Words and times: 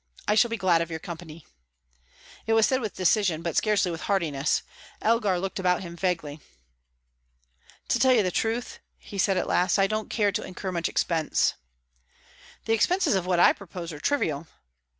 I 0.27 0.33
shall 0.33 0.49
be 0.49 0.57
glad 0.57 0.81
of 0.81 0.89
your 0.89 0.97
company." 0.97 1.45
It 2.47 2.53
was 2.53 2.65
said 2.65 2.81
with 2.81 2.95
decision, 2.95 3.43
but 3.43 3.55
scarcely 3.55 3.91
with 3.91 4.01
heartiness. 4.01 4.63
Elgar 4.99 5.37
looked 5.39 5.59
about 5.59 5.83
him 5.83 5.95
vaguely. 5.95 6.39
"To 7.89 7.99
tell 7.99 8.11
you 8.11 8.23
the 8.23 8.31
truth," 8.31 8.79
he 8.97 9.19
said 9.19 9.37
at 9.37 9.45
last, 9.45 9.77
"I 9.77 9.85
don't 9.85 10.09
care 10.09 10.31
to 10.31 10.41
incur 10.43 10.71
much 10.71 10.89
expense." 10.89 11.53
"The 12.65 12.73
expenses 12.73 13.13
of 13.13 13.27
what 13.27 13.39
I 13.39 13.53
propose 13.53 13.93
are 13.93 13.99
trivial." 13.99 14.47